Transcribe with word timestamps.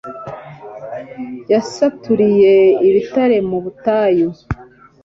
Yasaturiye 1.51 2.53
ibitare 2.87 3.37
mu 3.49 3.57
butayu 3.63 4.29